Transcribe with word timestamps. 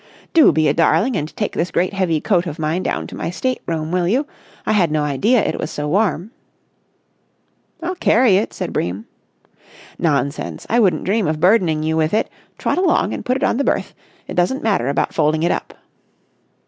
"Do 0.33 0.51
be 0.51 0.67
a 0.67 0.73
darling 0.73 1.15
and 1.15 1.29
take 1.37 1.51
this 1.53 1.69
great 1.69 1.93
heavy 1.93 2.19
coat 2.19 2.47
of 2.47 2.57
mine 2.57 2.81
down 2.81 3.05
to 3.05 3.15
my 3.15 3.29
state 3.29 3.61
room, 3.67 3.91
will 3.91 4.07
you? 4.07 4.25
I 4.65 4.71
had 4.71 4.89
no 4.89 5.03
idea 5.03 5.45
it 5.45 5.59
was 5.59 5.69
so 5.69 5.87
warm." 5.87 6.31
"I'll 7.83 7.93
carry 7.93 8.37
it," 8.37 8.51
said 8.51 8.73
Bream. 8.73 9.05
"Nonsense! 9.99 10.65
I 10.71 10.79
wouldn't 10.79 11.03
dream 11.03 11.27
of 11.27 11.39
burdening 11.39 11.83
you 11.83 11.97
with 11.97 12.15
it. 12.15 12.31
Trot 12.57 12.79
along 12.79 13.13
and 13.13 13.23
put 13.23 13.37
it 13.37 13.43
on 13.43 13.57
the 13.57 13.63
berth. 13.63 13.93
It 14.27 14.33
doesn't 14.33 14.63
matter 14.63 14.87
about 14.89 15.13
folding 15.13 15.43
it 15.43 15.51
up." 15.51 15.75